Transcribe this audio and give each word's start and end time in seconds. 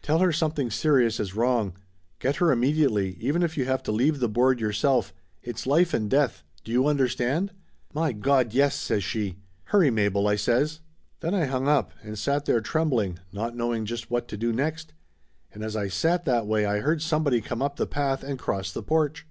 Tell 0.00 0.20
her 0.20 0.32
something 0.32 0.70
serious 0.70 1.20
is 1.20 1.34
wrong. 1.34 1.74
Get 2.18 2.36
her 2.36 2.50
immediately, 2.50 3.10
even 3.20 3.42
if 3.42 3.58
you 3.58 3.66
have 3.66 3.82
to 3.82 3.92
leave 3.92 4.20
the 4.20 4.26
board 4.30 4.58
yourself. 4.58 5.12
It's 5.42 5.66
life 5.66 5.92
and 5.92 6.08
death. 6.08 6.42
Do 6.64 6.72
you 6.72 6.86
understand?" 6.86 7.52
"My 7.92 8.12
Gawd, 8.12 8.54
yes!" 8.54 8.74
says 8.74 9.04
she. 9.04 9.36
"Hurry, 9.64 9.90
Mabel," 9.90 10.28
I 10.28 10.36
says. 10.36 10.80
Then 11.20 11.34
I 11.34 11.44
hung 11.44 11.68
up 11.68 11.92
and 12.02 12.18
sat 12.18 12.46
there 12.46 12.62
trembling, 12.62 13.18
not 13.34 13.54
know 13.54 13.74
ing 13.74 13.84
just 13.84 14.10
what 14.10 14.28
to 14.28 14.38
do 14.38 14.50
next, 14.50 14.94
and 15.52 15.62
as 15.62 15.76
I 15.76 15.88
sat 15.88 16.24
that 16.24 16.46
way 16.46 16.64
I 16.64 16.78
heard 16.78 17.02
somebody 17.02 17.42
come 17.42 17.60
up 17.60 17.76
the 17.76 17.86
path 17.86 18.22
and 18.24 18.38
cross 18.38 18.72
the 18.72 18.82
porch. 18.82 19.26